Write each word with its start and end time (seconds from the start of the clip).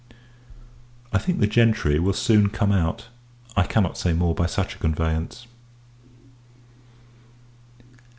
I 1.13 1.19
think 1.19 1.39
the 1.41 1.45
gentry 1.45 1.99
will 1.99 2.13
soon 2.13 2.49
come 2.49 2.71
out. 2.71 3.09
I 3.55 3.61
cannot 3.67 3.99
say 3.99 4.13
more 4.13 4.33
by 4.33 4.47
such 4.47 4.73
a 4.73 4.79
conveyance. 4.79 5.45